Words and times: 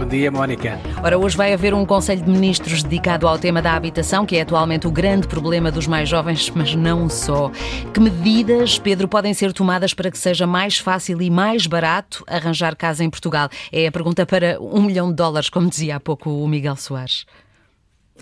Bom 0.00 0.06
dia, 0.06 0.30
Mónica. 0.30 0.80
Ora, 1.04 1.18
hoje 1.18 1.36
vai 1.36 1.52
haver 1.52 1.74
um 1.74 1.84
Conselho 1.84 2.22
de 2.22 2.30
Ministros 2.30 2.82
dedicado 2.82 3.28
ao 3.28 3.38
tema 3.38 3.60
da 3.60 3.74
habitação, 3.74 4.24
que 4.24 4.34
é 4.34 4.40
atualmente 4.40 4.86
o 4.86 4.90
grande 4.90 5.28
problema 5.28 5.70
dos 5.70 5.86
mais 5.86 6.08
jovens, 6.08 6.48
mas 6.54 6.74
não 6.74 7.06
só. 7.10 7.50
Que 7.92 8.00
medidas, 8.00 8.78
Pedro, 8.78 9.06
podem 9.06 9.34
ser 9.34 9.52
tomadas 9.52 9.92
para 9.92 10.10
que 10.10 10.16
seja 10.16 10.46
mais 10.46 10.78
fácil 10.78 11.20
e 11.20 11.28
mais 11.28 11.66
barato 11.66 12.24
arranjar 12.26 12.76
casa 12.76 13.04
em 13.04 13.10
Portugal? 13.10 13.50
É 13.70 13.88
a 13.88 13.92
pergunta 13.92 14.24
para 14.24 14.58
um 14.58 14.80
milhão 14.80 15.10
de 15.10 15.16
dólares, 15.16 15.50
como 15.50 15.68
dizia 15.68 15.96
há 15.96 16.00
pouco 16.00 16.30
o 16.30 16.48
Miguel 16.48 16.76
Soares. 16.76 17.26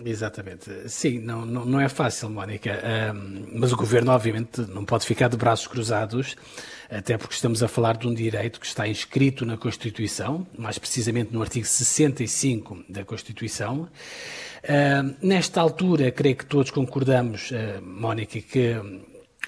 Exatamente. 0.05 0.89
Sim, 0.89 1.19
não, 1.19 1.45
não, 1.45 1.65
não 1.65 1.81
é 1.81 1.89
fácil, 1.89 2.31
Mónica. 2.31 2.81
Um, 3.15 3.47
mas 3.55 3.73
o 3.73 3.77
governo, 3.77 4.13
obviamente, 4.13 4.61
não 4.63 4.85
pode 4.85 5.07
ficar 5.07 5.29
de 5.29 5.37
braços 5.37 5.67
cruzados, 5.67 6.37
até 6.91 7.19
porque 7.19 7.35
estamos 7.35 7.63
a 7.63 7.69
falar 7.69 7.97
de 7.97 8.09
um 8.09 8.15
direito 8.15 8.61
que 8.61 8.67
está 8.67 8.87
inscrito 8.87 9.45
na 9.45 9.57
Constituição, 9.57 10.47
mais 10.57 10.79
precisamente 10.79 11.33
no 11.33 11.43
artigo 11.43 11.67
65 11.67 12.85
da 12.89 13.05
Constituição. 13.05 13.89
Nesta 15.23 15.61
altura, 15.61 16.11
creio 16.11 16.37
que 16.37 16.47
todos 16.47 16.71
concordamos, 16.71 17.51
uh, 17.51 17.83
Mónica, 17.83 18.41
que 18.41 18.77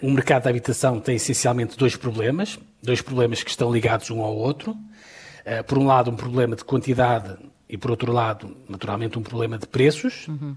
o 0.00 0.10
mercado 0.10 0.44
da 0.44 0.50
habitação 0.50 1.00
tem 1.00 1.16
essencialmente 1.16 1.76
dois 1.76 1.96
problemas, 1.96 2.58
dois 2.82 3.02
problemas 3.02 3.42
que 3.42 3.50
estão 3.50 3.72
ligados 3.72 4.10
um 4.10 4.22
ao 4.22 4.34
outro. 4.34 4.72
Uh, 4.72 5.64
por 5.66 5.78
um 5.78 5.86
lado, 5.86 6.10
um 6.10 6.16
problema 6.16 6.54
de 6.54 6.64
quantidade 6.64 7.36
e, 7.70 7.78
por 7.78 7.92
outro 7.92 8.12
lado, 8.12 8.56
naturalmente, 8.68 9.18
um 9.18 9.22
problema 9.22 9.56
de 9.56 9.66
preços. 9.66 10.26
Uhum. 10.26 10.56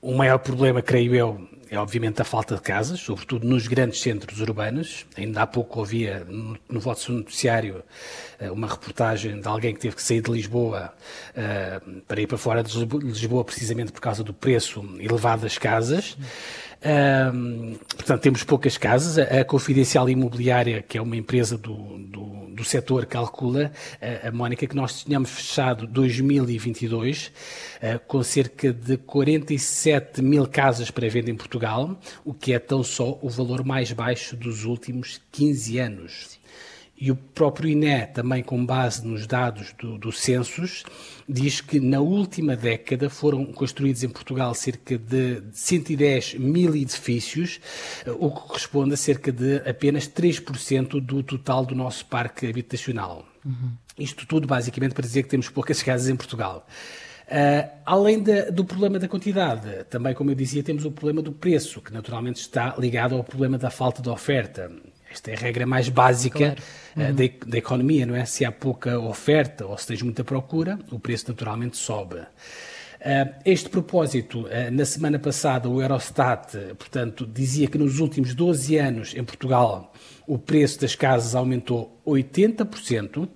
O 0.00 0.14
maior 0.14 0.38
problema, 0.38 0.80
creio 0.80 1.14
eu, 1.14 1.46
é 1.70 1.78
obviamente 1.78 2.22
a 2.22 2.24
falta 2.24 2.54
de 2.54 2.62
casas, 2.62 2.98
sobretudo 3.00 3.46
nos 3.46 3.68
grandes 3.68 4.00
centros 4.00 4.40
urbanos. 4.40 5.04
Ainda 5.14 5.42
há 5.42 5.46
pouco 5.46 5.78
ouvia 5.78 6.24
no, 6.26 6.58
no 6.68 6.80
vosso 6.80 7.12
noticiário 7.12 7.84
eh, 8.38 8.50
uma 8.50 8.66
reportagem 8.66 9.38
de 9.38 9.46
alguém 9.46 9.74
que 9.74 9.80
teve 9.80 9.94
que 9.94 10.02
sair 10.02 10.22
de 10.22 10.30
Lisboa 10.30 10.92
uh, 11.30 12.00
para 12.08 12.20
ir 12.20 12.26
para 12.26 12.38
fora 12.38 12.62
de 12.62 12.76
Lisboa, 12.76 13.44
precisamente 13.44 13.92
por 13.92 14.00
causa 14.00 14.24
do 14.24 14.32
preço 14.32 14.82
elevado 14.98 15.42
das 15.42 15.58
casas. 15.58 16.16
Uh, 16.80 17.78
portanto, 17.94 18.22
temos 18.22 18.42
poucas 18.42 18.78
casas. 18.78 19.18
A 19.18 19.44
Confidencial 19.44 20.08
Imobiliária, 20.08 20.82
que 20.82 20.96
é 20.96 21.02
uma 21.02 21.16
empresa 21.16 21.58
do, 21.58 21.98
do 21.98 22.29
do 22.60 22.64
setor 22.64 23.06
calcula, 23.06 23.72
a, 24.00 24.28
a 24.28 24.30
Mónica, 24.30 24.66
que 24.66 24.76
nós 24.76 25.02
tínhamos 25.02 25.30
fechado 25.30 25.86
2022 25.86 27.32
com 28.06 28.22
cerca 28.22 28.72
de 28.72 28.98
47 28.98 30.20
mil 30.20 30.46
casas 30.46 30.90
para 30.90 31.08
venda 31.08 31.30
em 31.30 31.34
Portugal, 31.34 31.98
o 32.24 32.34
que 32.34 32.52
é 32.52 32.58
tão 32.58 32.84
só 32.84 33.18
o 33.22 33.30
valor 33.30 33.64
mais 33.64 33.92
baixo 33.92 34.36
dos 34.36 34.64
últimos 34.64 35.20
15 35.32 35.78
anos. 35.78 36.39
E 37.00 37.10
o 37.10 37.16
próprio 37.16 37.70
INE, 37.70 38.06
também 38.12 38.42
com 38.42 38.64
base 38.64 39.06
nos 39.06 39.26
dados 39.26 39.72
do, 39.78 39.96
do 39.96 40.12
Census, 40.12 40.84
diz 41.26 41.62
que 41.62 41.80
na 41.80 41.98
última 41.98 42.54
década 42.54 43.08
foram 43.08 43.46
construídos 43.46 44.04
em 44.04 44.08
Portugal 44.10 44.54
cerca 44.54 44.98
de 44.98 45.42
110 45.50 46.34
mil 46.34 46.76
edifícios, 46.76 47.58
o 48.18 48.30
que 48.30 48.40
corresponde 48.40 48.92
a 48.92 48.96
cerca 48.98 49.32
de 49.32 49.56
apenas 49.66 50.06
3% 50.06 51.00
do 51.00 51.22
total 51.22 51.64
do 51.64 51.74
nosso 51.74 52.04
parque 52.04 52.46
habitacional. 52.46 53.24
Uhum. 53.46 53.72
Isto 53.98 54.26
tudo 54.26 54.46
basicamente 54.46 54.92
para 54.92 55.06
dizer 55.06 55.22
que 55.22 55.30
temos 55.30 55.48
poucas 55.48 55.82
casas 55.82 56.08
em 56.10 56.16
Portugal. 56.16 56.66
Uh, 57.30 57.70
além 57.86 58.20
do 58.52 58.64
problema 58.64 58.98
da 58.98 59.06
quantidade, 59.06 59.84
também, 59.84 60.12
como 60.12 60.32
eu 60.32 60.34
dizia, 60.34 60.64
temos 60.64 60.84
o 60.84 60.90
problema 60.90 61.22
do 61.22 61.30
preço, 61.30 61.80
que 61.80 61.92
naturalmente 61.92 62.40
está 62.40 62.74
ligado 62.76 63.14
ao 63.14 63.22
problema 63.22 63.56
da 63.56 63.70
falta 63.70 64.02
de 64.02 64.08
oferta. 64.08 64.70
Esta 65.10 65.32
é 65.32 65.34
a 65.34 65.38
regra 65.38 65.66
mais 65.66 65.88
básica 65.88 66.38
claro. 66.38 66.62
Eh, 66.96 67.08
uhum. 67.08 67.14
da, 67.14 67.46
da, 67.46 67.58
economia, 67.58 68.06
não 68.06 68.14
é? 68.14 68.24
Se 68.24 68.44
há 68.44 68.52
pouca 68.52 68.98
oferta 68.98 69.66
ou 69.66 69.76
se 69.76 69.86
tens 69.86 70.02
muita 70.02 70.22
procura, 70.22 70.78
o 70.90 70.98
preço 70.98 71.26
naturalmente 71.28 71.76
sobe. 71.76 72.16
Uh, 72.16 73.32
este 73.46 73.68
propósito, 73.70 74.42
uh, 74.42 74.70
na 74.70 74.84
semana 74.84 75.18
passada, 75.18 75.68
o 75.68 75.80
Eurostat, 75.80 76.54
portanto, 76.78 77.26
dizia 77.26 77.66
que 77.66 77.78
nos 77.78 77.98
últimos 77.98 78.34
12 78.34 78.76
anos 78.76 79.14
em 79.16 79.24
Portugal 79.24 79.92
o 80.26 80.38
preço 80.38 80.80
das 80.80 80.94
casas 80.94 81.34
aumentou 81.34 81.98
80%, 82.06 83.26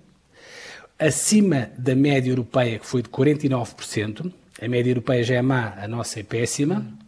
acima 0.99 1.71
da 1.79 1.95
média 1.97 2.31
europeia, 2.31 2.79
que 2.79 2.87
foi 2.87 3.03
de 3.03 3.09
49%. 3.09 4.33
A 4.61 4.69
média 4.69 4.91
europeia 4.91 5.25
já 5.25 5.35
é 5.35 5.43
má, 5.43 5.75
a 5.77 5.89
nossa 5.89 6.21
é 6.21 6.23
péssima. 6.23 6.77
Uhum. 6.77 7.04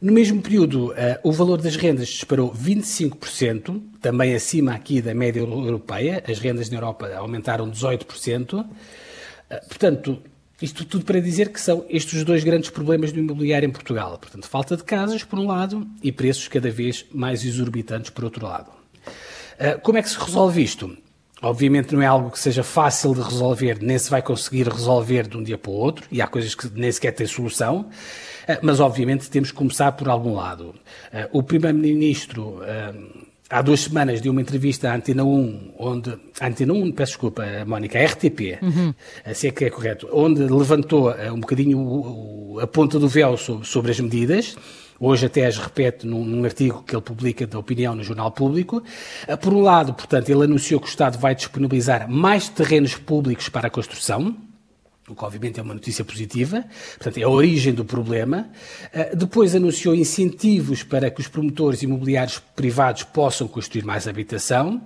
No 0.00 0.12
mesmo 0.12 0.42
período, 0.42 0.90
uh, 0.90 0.94
o 1.22 1.32
valor 1.32 1.60
das 1.60 1.76
rendas 1.76 2.08
disparou 2.08 2.52
25%, 2.52 3.80
também 4.00 4.34
acima 4.34 4.74
aqui 4.74 5.00
da 5.00 5.14
média 5.14 5.40
europeia. 5.40 6.22
As 6.28 6.38
rendas 6.38 6.68
na 6.68 6.76
Europa 6.76 7.10
aumentaram 7.16 7.70
18%. 7.70 8.60
Uh, 8.60 8.66
eh, 9.48 9.60
portanto, 9.66 10.22
isto 10.60 10.84
tudo 10.84 11.04
para 11.04 11.20
dizer 11.20 11.50
que 11.50 11.60
são 11.60 11.84
estes 11.88 12.14
os 12.14 12.24
dois 12.24 12.44
grandes 12.44 12.68
problemas 12.68 13.10
do 13.10 13.20
imobiliário 13.20 13.66
em 13.66 13.72
Portugal. 13.72 14.18
Portanto, 14.18 14.46
falta 14.46 14.76
de 14.76 14.84
casas, 14.84 15.24
por 15.24 15.38
um 15.38 15.46
lado, 15.46 15.86
e 16.02 16.12
preços 16.12 16.46
cada 16.46 16.70
vez 16.70 17.06
mais 17.10 17.42
exorbitantes, 17.44 18.10
por 18.10 18.24
outro 18.24 18.44
lado. 18.44 18.70
Uh, 19.58 19.80
como 19.82 19.96
é 19.96 20.02
que 20.02 20.10
se 20.10 20.18
resolve 20.18 20.62
isto? 20.62 20.94
Obviamente 21.46 21.94
não 21.94 22.02
é 22.02 22.06
algo 22.06 22.30
que 22.30 22.38
seja 22.38 22.62
fácil 22.62 23.14
de 23.14 23.22
resolver, 23.22 23.78
nem 23.80 23.98
se 23.98 24.10
vai 24.10 24.20
conseguir 24.20 24.68
resolver 24.68 25.28
de 25.28 25.36
um 25.36 25.42
dia 25.42 25.56
para 25.56 25.70
o 25.70 25.74
outro, 25.74 26.06
e 26.10 26.20
há 26.20 26.26
coisas 26.26 26.54
que 26.54 26.68
nem 26.74 26.90
sequer 26.90 27.12
têm 27.12 27.26
solução. 27.26 27.88
Eh, 28.46 28.58
mas 28.62 28.80
obviamente 28.80 29.28
temos 29.28 29.50
que 29.50 29.56
começar 29.56 29.92
por 29.92 30.08
algum 30.08 30.34
lado. 30.34 30.74
Eh, 31.12 31.28
o 31.32 31.42
Primeiro-Ministro 31.42 32.60
eh, 32.64 32.94
há 33.50 33.62
duas 33.62 33.80
semanas 33.80 34.20
deu 34.20 34.32
uma 34.32 34.40
entrevista 34.40 34.90
à 34.90 34.96
Antena 34.96 35.24
1, 35.24 35.74
onde. 35.78 36.16
Antena 36.40 36.72
1, 36.72 36.92
peço 36.92 37.12
desculpa, 37.12 37.44
Mónica, 37.66 37.98
RTP, 37.98 38.58
uhum. 38.62 38.94
se 39.34 39.48
é 39.48 39.50
que 39.50 39.64
é 39.64 39.70
correto, 39.70 40.08
onde 40.12 40.42
levantou 40.42 41.14
um 41.32 41.40
bocadinho 41.40 42.58
a 42.60 42.66
ponta 42.66 42.98
do 42.98 43.08
véu 43.08 43.36
sobre, 43.36 43.66
sobre 43.66 43.90
as 43.92 44.00
medidas. 44.00 44.56
Hoje 44.98 45.26
até 45.26 45.46
as 45.46 45.58
repete 45.58 46.06
num, 46.06 46.24
num, 46.24 46.44
artigo 46.44 46.82
que 46.82 46.94
ele 46.94 47.02
publica 47.02 47.46
da 47.46 47.58
opinião 47.58 47.94
no 47.94 48.02
Jornal 48.02 48.30
Público. 48.30 48.82
Por 49.40 49.52
um 49.52 49.60
lado, 49.60 49.92
portanto, 49.92 50.28
ele 50.30 50.44
anunciou 50.44 50.80
que 50.80 50.86
o 50.86 50.88
Estado 50.88 51.18
vai 51.18 51.34
disponibilizar 51.34 52.10
mais 52.10 52.48
terrenos 52.48 52.94
públicos 52.94 53.48
para 53.48 53.66
a 53.68 53.70
construção, 53.70 54.36
o 55.08 55.14
que 55.14 55.24
obviamente 55.24 55.60
é 55.60 55.62
uma 55.62 55.74
notícia 55.74 56.04
positiva, 56.04 56.64
portanto 56.96 57.18
é 57.18 57.22
a 57.22 57.28
origem 57.28 57.72
do 57.72 57.84
problema. 57.84 58.48
Uh, 58.92 59.16
depois 59.16 59.54
anunciou 59.54 59.94
incentivos 59.94 60.82
para 60.82 61.10
que 61.10 61.20
os 61.20 61.28
promotores 61.28 61.82
imobiliários 61.82 62.42
privados 62.56 63.04
possam 63.04 63.46
construir 63.46 63.84
mais 63.84 64.08
habitação, 64.08 64.82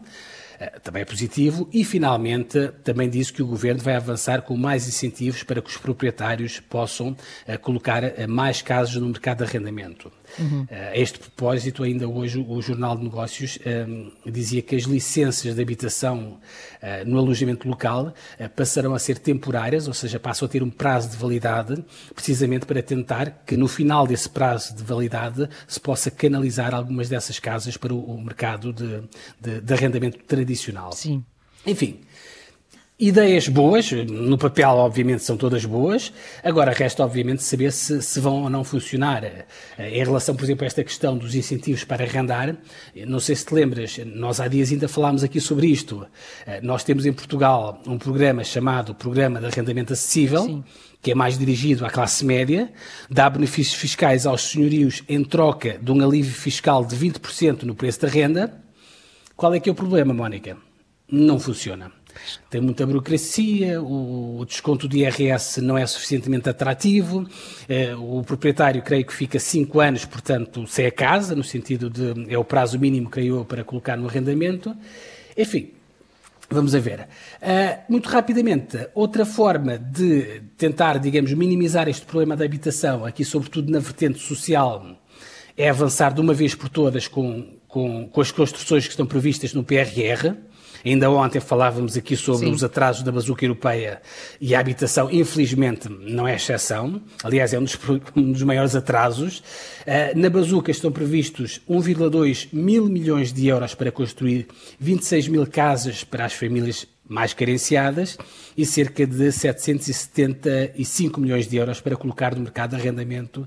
também 0.83 1.03
é 1.03 1.05
positivo. 1.05 1.69
E 1.73 1.85
finalmente 1.85 2.69
também 2.85 3.09
disse 3.09 3.33
que 3.33 3.43
o 3.43 3.47
governo 3.47 3.81
vai 3.83 3.95
avançar 3.95 4.43
com 4.43 4.57
mais 4.57 4.87
incentivos 4.87 5.43
para 5.43 5.61
que 5.63 5.71
os 5.71 5.77
proprietários 5.77 6.61
possam 6.61 7.11
uh, 7.11 7.59
colocar 7.61 8.03
mais 8.29 8.63
casas 8.63 8.97
no 8.97 9.09
mercado 9.09 9.39
de 9.39 9.45
arrendamento. 9.45 10.13
Uhum. 10.39 10.67
A 10.71 10.97
este 10.97 11.19
propósito, 11.19 11.83
ainda 11.83 12.09
hoje 12.09 12.45
o 12.47 12.63
Jornal 12.63 12.97
de 12.97 13.05
Negócios 13.05 13.59
um, 13.89 14.11
dizia 14.31 14.63
que 14.63 14.77
as 14.77 14.85
licenças 14.85 15.55
de 15.55 15.61
habitação 15.63 16.39
uh, 16.83 17.05
no 17.05 17.19
alojamento 17.19 17.69
local 17.69 18.15
uh, 18.39 18.49
passarão 18.51 18.95
a 18.95 18.99
ser 18.99 19.19
temporárias, 19.19 19.89
ou 19.89 19.95
seja, 19.95 20.21
passam 20.21 20.47
a 20.47 20.49
ter 20.49 20.63
um 20.63 20.71
prazo 20.71 21.11
de 21.11 21.17
validade, 21.17 21.85
precisamente 22.15 22.67
para 22.67 22.83
tentar 22.83 23.43
que 23.47 23.57
no 23.57 23.69
final 23.69 24.07
desse 24.07 24.29
prazo 24.29 24.75
de 24.75 24.83
validade 24.83 25.49
se 25.67 25.81
possa 25.81 26.11
canalizar 26.11 26.75
algumas 26.75 27.09
dessas 27.09 27.39
casas 27.39 27.77
para 27.77 27.93
o, 27.93 27.99
o 27.99 28.23
mercado 28.23 28.73
de, 28.73 29.03
de, 29.41 29.61
de 29.61 29.75
arrendamento 29.75 30.19
tradicional. 30.19 30.50
Sim. 30.93 31.25
Enfim, 31.67 32.01
Ideias 33.01 33.49
boas, 33.49 33.91
no 33.93 34.37
papel 34.37 34.73
obviamente 34.73 35.23
são 35.23 35.35
todas 35.35 35.65
boas, 35.65 36.13
agora 36.45 36.71
resta 36.71 37.03
obviamente 37.03 37.43
saber 37.43 37.73
se, 37.73 38.03
se, 38.03 38.21
vão 38.21 38.43
ou 38.43 38.51
não 38.51 38.63
funcionar. 38.63 39.25
Eh, 39.25 39.47
em 39.79 40.05
relação, 40.05 40.37
por 40.37 40.45
exemplo, 40.45 40.65
a 40.65 40.67
esta 40.67 40.85
questão 40.85 41.17
dos 41.17 41.35
incentivos 41.35 41.83
para 41.83 42.05
arrendar, 42.05 42.55
não 43.07 43.19
sei 43.19 43.37
se 43.37 43.47
te 43.47 43.55
lembras, 43.55 43.99
nós 44.05 44.39
há 44.39 44.49
dias 44.49 44.71
ainda 44.71 44.87
falámos 44.87 45.25
aqui 45.25 45.41
sobre 45.41 45.69
isto. 45.69 46.07
Eh, 46.47 46.61
nós 46.61 46.85
temos 46.85 47.07
em 47.07 47.13
Portugal 47.15 47.81
um 47.87 47.97
programa 47.97 48.45
chamado 48.45 48.95
Programa 48.95 49.41
de 49.41 49.47
Arrendamento 49.47 49.95
Acessível, 49.95 50.45
Sim. 50.45 50.65
que 51.01 51.13
é 51.13 51.15
mais 51.15 51.39
dirigido 51.39 51.87
à 51.87 51.89
classe 51.89 52.23
média, 52.23 52.71
dá 53.09 53.31
benefícios 53.31 53.81
fiscais 53.81 54.27
aos 54.27 54.43
senhorios 54.43 55.03
em 55.09 55.25
troca 55.25 55.79
de 55.81 55.91
um 55.91 56.05
alívio 56.05 56.35
fiscal 56.35 56.85
de 56.85 56.95
20% 56.97 57.63
no 57.63 57.75
preço 57.75 58.03
da 58.03 58.09
renda. 58.09 58.61
Qual 59.41 59.55
é 59.55 59.59
que 59.59 59.71
é 59.71 59.73
o 59.73 59.75
problema, 59.75 60.13
Mónica? 60.13 60.55
Não 61.11 61.41
funciona. 61.41 61.91
Tem 62.51 62.61
muita 62.61 62.85
burocracia, 62.85 63.81
o 63.81 64.45
desconto 64.47 64.87
de 64.87 64.99
IRS 64.99 65.63
não 65.63 65.79
é 65.79 65.87
suficientemente 65.87 66.51
atrativo, 66.51 67.27
eh, 67.67 67.95
o 67.95 68.23
proprietário 68.23 68.83
creio 68.83 69.03
que 69.03 69.15
fica 69.15 69.39
5 69.39 69.81
anos, 69.81 70.05
portanto, 70.05 70.67
se 70.67 70.83
é 70.83 70.91
casa, 70.91 71.35
no 71.35 71.43
sentido 71.43 71.89
de 71.89 72.31
é 72.31 72.37
o 72.37 72.45
prazo 72.45 72.79
mínimo, 72.79 73.09
creio 73.09 73.37
eu, 73.39 73.45
para 73.47 73.65
colocar 73.65 73.97
no 73.97 74.07
arrendamento. 74.07 74.77
Enfim, 75.35 75.71
Vamos 76.53 76.75
a 76.75 76.81
ver. 76.81 77.03
Uh, 77.41 77.81
muito 77.89 78.09
rapidamente, 78.09 78.89
outra 78.93 79.25
forma 79.25 79.79
de 79.79 80.43
tentar, 80.59 80.99
digamos, 80.99 81.33
minimizar 81.33 81.89
este 81.89 82.05
problema 82.05 82.37
da 82.37 82.45
habitação, 82.45 83.07
aqui 83.07 83.25
sobretudo 83.25 83.71
na 83.71 83.79
vertente 83.79 84.19
social, 84.19 84.85
é 85.57 85.71
avançar 85.71 86.13
de 86.13 86.21
uma 86.21 86.35
vez 86.35 86.53
por 86.55 86.69
todas 86.69 87.07
com, 87.07 87.60
com, 87.71 88.09
com 88.09 88.21
as 88.21 88.31
construções 88.31 88.85
que 88.85 88.91
estão 88.91 89.07
previstas 89.07 89.55
no 89.55 89.65
PRR. 89.65 90.35
Ainda 90.85 91.11
ontem 91.11 91.41
falávamos 91.41 91.97
aqui 91.97 92.17
sobre 92.17 92.47
Sim. 92.47 92.53
os 92.53 92.65
atrasos 92.65 93.03
da 93.03 93.13
bazuca 93.13 93.45
europeia 93.45 94.01
e 94.41 94.55
a 94.55 94.61
habitação, 94.61 95.11
infelizmente, 95.11 95.89
não 95.91 96.27
é 96.27 96.35
exceção. 96.35 97.03
Aliás, 97.23 97.53
é 97.53 97.59
um 97.59 97.65
dos, 97.65 97.79
um 98.17 98.33
dos 98.33 98.43
maiores 98.43 98.75
atrasos. 98.75 99.41
Uh, 99.41 100.19
na 100.19 100.31
bazuca 100.31 100.71
estão 100.71 100.91
previstos 100.91 101.61
1,2 101.69 102.49
mil 102.51 102.87
milhões 102.87 103.31
de 103.31 103.47
euros 103.47 103.75
para 103.75 103.93
construir 103.93 104.49
26 104.79 105.29
mil 105.29 105.47
casas 105.47 106.03
para 106.03 106.25
as 106.25 106.33
famílias 106.33 106.87
mais 107.07 107.35
carenciadas 107.35 108.17
e 108.57 108.65
cerca 108.65 109.07
de 109.07 109.33
775 109.33 111.21
milhões 111.21 111.47
de 111.47 111.57
euros 111.57 111.81
para 111.81 111.97
colocar 111.97 112.35
no 112.35 112.41
mercado 112.41 112.71
de 112.71 112.77
arrendamento 112.77 113.47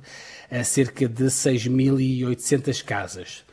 a 0.52 0.64
cerca 0.64 1.08
de 1.08 1.24
6.800 1.24 2.84
casas. 2.84 3.44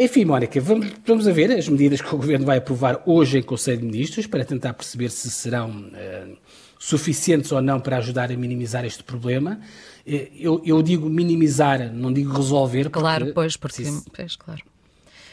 Enfim, 0.00 0.24
Mónica, 0.24 0.60
vamos, 0.60 0.92
vamos 1.04 1.26
a 1.26 1.32
ver 1.32 1.50
as 1.50 1.68
medidas 1.68 2.00
que 2.00 2.14
o 2.14 2.16
Governo 2.16 2.46
vai 2.46 2.58
aprovar 2.58 3.02
hoje 3.04 3.38
em 3.38 3.42
Conselho 3.42 3.78
de 3.78 3.86
Ministros 3.86 4.28
para 4.28 4.44
tentar 4.44 4.72
perceber 4.72 5.10
se 5.10 5.28
serão 5.28 5.70
uh, 5.70 6.36
suficientes 6.78 7.50
ou 7.50 7.60
não 7.60 7.80
para 7.80 7.96
ajudar 7.96 8.30
a 8.30 8.36
minimizar 8.36 8.84
este 8.84 9.02
problema. 9.02 9.60
Eh, 10.06 10.30
eu, 10.38 10.62
eu 10.64 10.80
digo 10.82 11.10
minimizar, 11.10 11.92
não 11.92 12.12
digo 12.12 12.32
resolver. 12.32 12.84
Porque, 12.84 13.00
claro, 13.00 13.32
pois, 13.34 13.56
porque... 13.56 13.86
Se, 13.86 14.04
pois, 14.14 14.36
claro. 14.36 14.62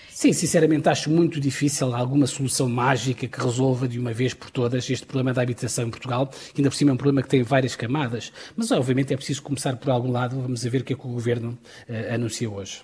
Sim, 0.09 0.33
sinceramente 0.33 0.89
acho 0.89 1.11
muito 1.11 1.39
difícil 1.39 1.93
alguma 1.93 2.25
solução 2.25 2.67
mágica 2.67 3.27
que 3.27 3.39
resolva 3.39 3.87
de 3.87 3.99
uma 3.99 4.13
vez 4.13 4.33
por 4.33 4.49
todas 4.49 4.89
este 4.89 5.05
problema 5.05 5.31
da 5.31 5.43
habitação 5.43 5.85
em 5.85 5.91
Portugal, 5.91 6.25
que 6.25 6.61
ainda 6.61 6.71
por 6.71 6.75
cima 6.75 6.89
é 6.89 6.93
um 6.95 6.97
problema 6.97 7.21
que 7.21 7.29
tem 7.29 7.43
várias 7.43 7.75
camadas. 7.75 8.33
Mas 8.55 8.71
obviamente 8.71 9.13
é 9.13 9.15
preciso 9.15 9.43
começar 9.43 9.75
por 9.75 9.91
algum 9.91 10.11
lado, 10.11 10.41
vamos 10.41 10.63
ver 10.63 10.81
o 10.81 10.83
que 10.83 10.93
é 10.93 10.95
que 10.95 11.05
o 11.05 11.11
Governo 11.11 11.55
uh, 11.87 12.15
anuncia 12.15 12.49
hoje. 12.49 12.81